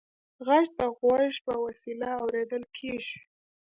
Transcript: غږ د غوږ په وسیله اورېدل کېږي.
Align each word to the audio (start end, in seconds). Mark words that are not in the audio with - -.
غږ 0.47 0.65
د 0.77 0.79
غوږ 0.97 1.33
په 1.45 1.53
وسیله 1.65 2.07
اورېدل 2.21 2.63
کېږي. 2.77 3.17